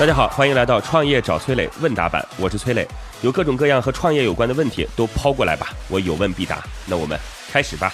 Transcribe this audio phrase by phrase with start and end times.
[0.00, 2.88] 大家好，欢迎来到创业找崔磊问答版，我是崔磊，
[3.20, 6.64] 有各种各样和创业有关的问题都抛过来吧，我有问必答。
[6.86, 7.92] 那我们开始吧。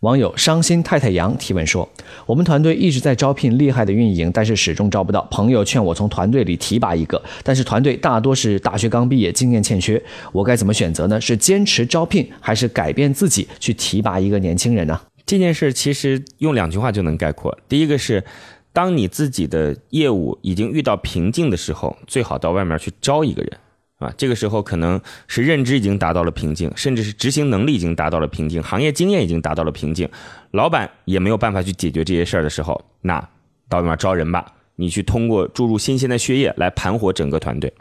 [0.00, 1.88] 网友伤心太太杨提问说
[2.28, 5.26] ：“我们团队一直在招聘厉害的运营，但是始终招不到。
[5.30, 10.02] 朋友劝我从团队里提拔一个，但是团队大多是大学刚毕业，经验欠缺。
[10.32, 11.18] 我该怎么选择呢？
[11.18, 17.56] 是坚持招聘，还是改变自己去提拔一个年轻人呢？”这件事其实用两句话就能概括。
[17.66, 18.22] 第一个是，
[18.72, 23.58] 当你自己的业务已经遇到瓶颈的时候，最好到外面去招一个人。
[23.98, 30.08] 啊，这个时候可能是认知已经达到了瓶颈，甚至是执行能力已经达到了瓶颈，行业经验已经达到了瓶颈，
[30.50, 33.28] 老板也没有办法去解决这些事儿的时候，那
[33.68, 37.72] 到外面招人吧，你去通过注入新鲜的血液来盘活整个团队。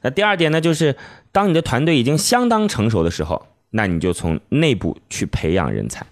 [0.00, 0.96] 那第二点呢，就是
[1.32, 6.06] 当你的团队已经相当成熟的时候，那你就从内部去培养人才。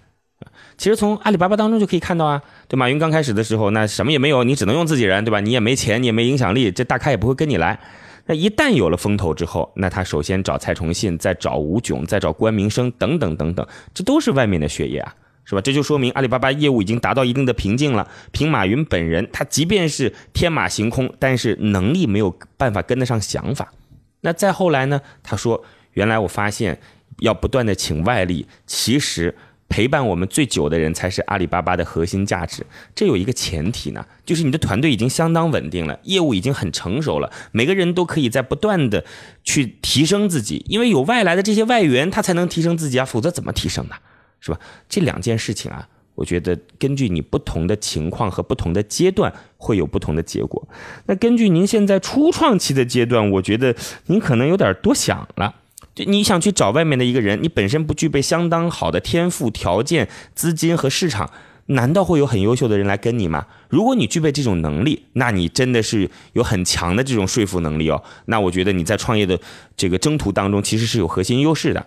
[0.77, 5.39] 其实从阿里巴巴当中就可以看到啊，对马云刚开始的时候，那什么也没有，你只能用自己人，对吧？
[5.39, 7.79] 你也没钱，你也没影响力，这大咖也不会跟你来。
[8.25, 15.15] 那一旦有了风头之后，那他首先找蔡崇信，再找吴炯，再找关明生等等等等，这都是外面的血液啊，
[15.45, 15.61] 是吧？
[15.61, 18.05] 这就说明阿里巴巴业务已经达到一定的瓶颈了。
[18.33, 23.71] 凭马云本人，他即便是天马行空，但是能力没有办法跟得上想法。
[24.19, 24.99] 那再后来呢？
[25.23, 26.81] 他说：“原来我发现
[27.19, 29.33] 要不断的请外力，其实。”
[29.69, 32.65] 陪伴我们最久的人才是阿里巴巴的核心价值。
[32.95, 39.03] 这有一个前提呢，就是你的团队已经相当稳定了，业务已经很成熟了，每个人都可以在不断的
[39.43, 40.65] 去提升自己。
[40.67, 43.95] 因为有外来的这些外援，他才能提升自己啊，否则怎么提升呢？
[44.39, 44.59] 是吧？
[44.87, 50.67] 这两件事情啊，我觉得根据你不同的情况和不同的阶段会有不同的结果。
[51.07, 55.55] 那根据您现在初创期的阶段，我觉得您可能有点多想了。
[55.97, 61.31] 就你想去找外面的一个人，你本身不具备相当好的天赋条件、资金和市场，
[61.65, 63.47] 难道会有很优秀的人来跟你吗？
[63.67, 68.03] 如果你具备这种能力，那你真的是有很强的这种说服能力哦。
[68.25, 69.39] 那我觉得你在创业的
[69.75, 71.83] 这个征途当中，其实是有核心优势的。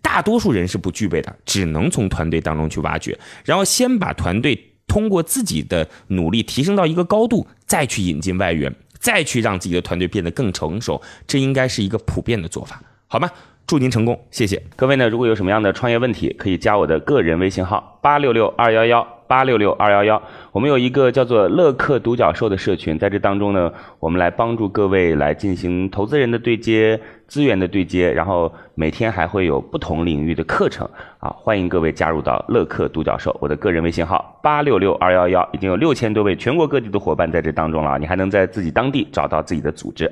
[0.00, 12.82] 大多数人是不具备的，只能从团队当中去挖掘，然后先把团队通过自己的努力提升到一个高度，再去引进外援，再去让自己的团队变得更成熟，这应该是一个普遍的做法。
[13.12, 13.28] 好吗？
[13.66, 15.06] 祝您成功，谢谢各位呢。
[15.06, 20.22] 如果有什么样的创业问题，可以加我的个人微信号八六六二幺幺八六六二幺幺。
[20.50, 23.70] 我们有一个叫做乐客独角兽的社群，在这当中呢，
[24.00, 33.36] 我们来帮助各位来进行投资人的对接、资源的对接，然后每天还会有不同领域的课程啊，欢迎各位加入到乐客独角兽。
[33.42, 40.10] 我的个人微信号八六六二幺幺，已经有六千多位全国各地的伙伴在这当中了，你还能在自己当地找到自己的组织。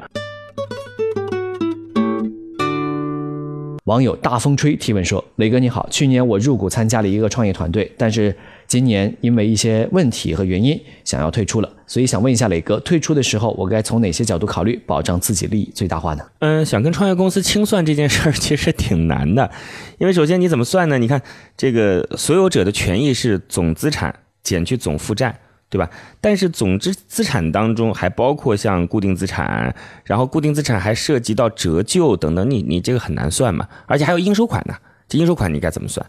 [3.90, 8.32] 网友大风吹提问说：“磊哥你好，去年我入股参加了一个创业团队，但是
[8.68, 19.50] 今年因为一些问题和原因想要退出了，所以想问一下磊哥，退出的时候我该从哪些角度考虑，保障自己利益最大化呢？”嗯，想跟创业公司清算这件事儿其实挺难的，
[19.98, 20.96] 因为首先你怎么算呢？
[20.96, 21.20] 你看
[21.56, 24.14] 这个所有者的权益是总资产
[24.44, 25.36] 减去总负债。
[25.70, 25.88] 对吧？
[26.20, 29.72] 但是总之资产当中还包括像固定资产，
[30.04, 33.68] 然后固定资产还涉及到折旧等等，你你这个很难算嘛。
[33.86, 34.74] 而且还有应收款呢，
[35.08, 36.04] 这应收款你该怎么算？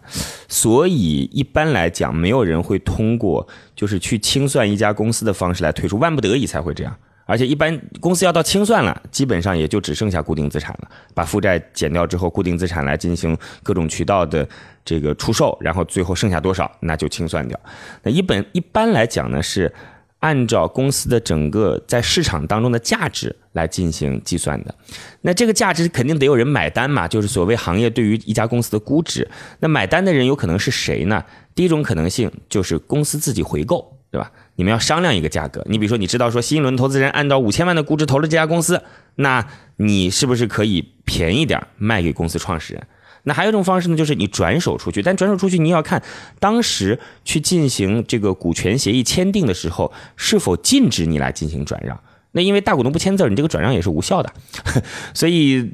[0.48, 3.46] 所以一般来讲，没有人会通过
[3.76, 6.96] 就是去清算一家公司的方式来退出，万不得已才会这样。
[7.32, 14.46] 而且一般公司要到清算了，基本上也就只剩下固定资产了，把负债减掉之后，固定资产来进行各种渠道的
[14.84, 17.58] 这个出售，然后最后剩下多少，那就清算掉。
[18.02, 19.72] 那一本一般来讲呢，是
[20.18, 24.74] 按照公司的整个在市场当中的价值来进行计算的。
[25.22, 29.26] 那这个价值肯定得有人买单嘛，就是所谓行业对于一家公司的估值。
[29.60, 31.24] 那买单的人有可能是谁呢？
[31.54, 33.98] 第一种可能性就是公司自己回购。
[34.12, 34.30] 对吧？
[34.56, 35.64] 你们要商量一个价格。
[35.66, 38.82] 你比如说，你知道说新一轮投资人按照五千万的估值投了这家公司，
[39.14, 42.86] 那你是不是可以便宜点卖给公司创始人？
[43.22, 45.00] 那还有一种方式呢，就是你转手出去。
[45.00, 46.02] 但转手出去，你要看
[46.38, 51.98] 当时去进行这个股权协议签订的时候，是否禁止你来进行转让。
[52.32, 54.30] 那因为大股东不签字，你这个转让也是无效的。
[55.14, 55.72] 所以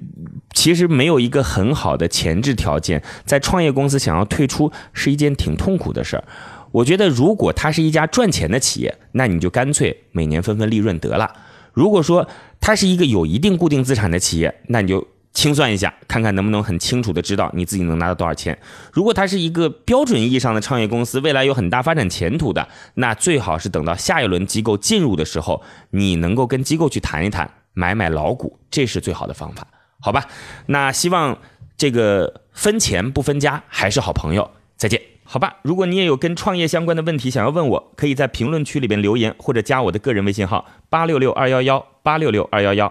[0.53, 6.25] 其实没有一个很好的前置条件，在创业公司想要退出是一件挺痛苦的事儿。
[6.71, 11.33] 我觉得，如果它是一家赚钱的企业，那你就干脆每年分分利润得了。
[11.73, 12.29] 如果说
[12.61, 18.59] 它是一个有一定固定资产的企业，那你就清算一下，看看能不能很清楚的知道你自己能拿到多少钱。
[18.93, 29.67] 如果它是一个标准意义上的创业公司，未来有很大发展前途的，那最好是等到下一轮机构进入的时候，你能够跟机构去谈一谈，买买老股，这是最好的方法，
[30.01, 30.27] 好吧？
[30.67, 31.39] 那希望
[31.77, 34.51] 这个分钱不分家，还是好朋友。
[34.77, 35.01] 再见。
[35.31, 42.91] 好吧，如果你也有跟创业相关的问题想要问我，可以在评论区里边留言，或者加我的个人微信号八六六二幺幺八六六二幺幺。